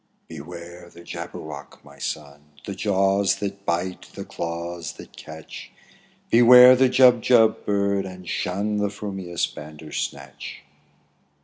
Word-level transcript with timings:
''Beware 0.31 0.91
the 0.91 1.03
Jabberwock, 1.03 1.83
my 1.85 1.99
son! 1.99 2.53
The 2.65 2.73
jaws 2.73 3.35
that 3.35 3.67
bite, 3.67 4.09
the 4.15 4.25
claws 4.25 4.93
that 4.93 5.15
catch! 5.15 5.71
Beware 6.31 6.75
the 6.75 6.89
Jubjub 6.89 7.65
bird, 7.67 8.05
and 8.07 8.27
shun 8.27 8.77
The 8.77 8.87
f 8.87 9.01
rumious 9.01 9.45
Bandersnatch 9.53 10.63